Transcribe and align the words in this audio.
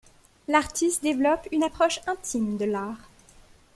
L’artiste 0.47 1.03
développe 1.03 1.47
une 1.51 1.61
approche 1.61 1.99
intime 2.07 2.57
de 2.57 2.65
l’art. 2.65 3.07